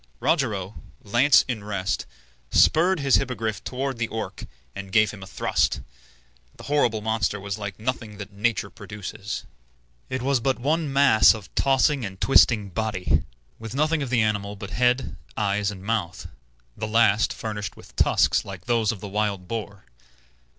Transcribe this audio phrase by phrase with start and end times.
[0.19, 2.07] Rogero, lance in rest,
[2.49, 5.81] spurred his Hippogriff toward the Orc, and gave him a thrust.
[6.57, 9.43] The horrible monster was like nothing that nature produces.
[10.09, 13.21] It was but one mass of tossing and twisting body,
[13.59, 16.25] with nothing of the animal but head, eyes, and mouth,
[16.75, 19.85] the last furnished with tusks like those of the wild boar.